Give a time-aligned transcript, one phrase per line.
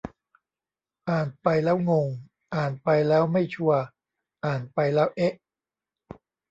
[1.09, 2.07] อ่านไปแล้วงง
[2.55, 3.79] อ่านไปแล้วไม่ชัวร์
[4.45, 5.33] อ่านไปแล้ว เอ๊ะ